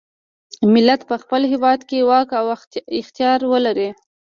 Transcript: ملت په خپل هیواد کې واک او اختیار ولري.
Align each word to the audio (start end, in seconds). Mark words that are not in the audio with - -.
ملت 0.73 1.01
په 1.09 1.15
خپل 1.21 1.41
هیواد 1.51 1.79
کې 1.89 2.07
واک 2.09 2.29
او 2.39 2.45
اختیار 3.01 3.39
ولري. 3.51 3.89